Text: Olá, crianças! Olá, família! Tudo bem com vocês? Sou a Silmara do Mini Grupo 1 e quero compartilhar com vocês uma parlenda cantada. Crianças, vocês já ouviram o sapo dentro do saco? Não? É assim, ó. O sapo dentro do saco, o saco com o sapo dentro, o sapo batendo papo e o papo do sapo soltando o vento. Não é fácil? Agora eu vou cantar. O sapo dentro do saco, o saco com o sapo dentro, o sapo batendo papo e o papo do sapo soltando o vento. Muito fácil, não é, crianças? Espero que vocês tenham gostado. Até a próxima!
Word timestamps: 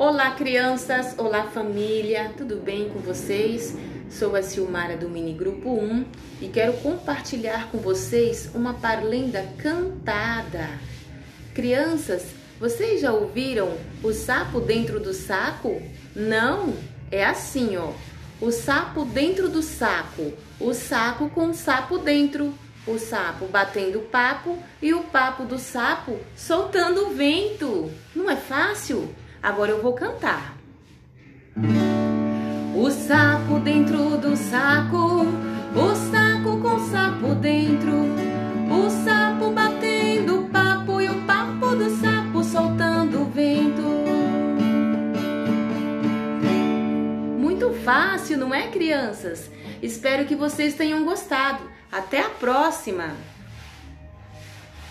Olá, 0.00 0.30
crianças! 0.30 1.14
Olá, 1.18 1.44
família! 1.44 2.32
Tudo 2.34 2.56
bem 2.56 2.88
com 2.88 3.00
vocês? 3.00 3.76
Sou 4.08 4.34
a 4.34 4.42
Silmara 4.42 4.96
do 4.96 5.10
Mini 5.10 5.34
Grupo 5.34 5.74
1 5.74 6.06
e 6.40 6.48
quero 6.48 6.72
compartilhar 6.78 7.70
com 7.70 7.76
vocês 7.76 8.50
uma 8.54 8.72
parlenda 8.72 9.46
cantada. 9.58 10.70
Crianças, 11.52 12.28
vocês 12.58 13.02
já 13.02 13.12
ouviram 13.12 13.76
o 14.02 14.10
sapo 14.10 14.58
dentro 14.58 14.98
do 14.98 15.12
saco? 15.12 15.82
Não? 16.16 16.74
É 17.10 17.22
assim, 17.22 17.76
ó. 17.76 17.92
O 18.40 18.50
sapo 18.50 19.04
dentro 19.04 19.50
do 19.50 19.62
saco, 19.62 20.32
o 20.58 20.72
saco 20.72 21.28
com 21.28 21.50
o 21.50 21.54
sapo 21.54 21.98
dentro, 21.98 22.54
o 22.86 22.98
sapo 22.98 23.44
batendo 23.48 24.00
papo 24.10 24.58
e 24.80 24.94
o 24.94 25.02
papo 25.02 25.44
do 25.44 25.58
sapo 25.58 26.18
soltando 26.34 27.08
o 27.08 27.10
vento. 27.10 27.90
Não 28.16 28.30
é 28.30 28.36
fácil? 28.36 29.14
Agora 29.42 29.70
eu 29.70 29.82
vou 29.82 29.94
cantar. 29.94 30.56
O 32.74 32.90
sapo 32.90 33.58
dentro 33.60 34.18
do 34.18 34.36
saco, 34.36 35.26
o 35.74 35.94
saco 36.10 36.60
com 36.60 36.74
o 36.74 36.90
sapo 36.90 37.34
dentro, 37.36 37.92
o 38.70 38.90
sapo 38.90 39.50
batendo 39.50 40.48
papo 40.52 41.00
e 41.00 41.08
o 41.08 41.22
papo 41.26 41.74
do 41.74 41.90
sapo 41.96 42.44
soltando 42.44 43.22
o 43.22 43.24
vento. 43.24 43.82
Muito 47.38 47.72
fácil, 47.82 48.38
não 48.38 48.54
é, 48.54 48.68
crianças? 48.68 49.50
Espero 49.82 50.26
que 50.26 50.36
vocês 50.36 50.74
tenham 50.74 51.04
gostado. 51.04 51.62
Até 51.90 52.20
a 52.20 52.28
próxima! 52.28 53.16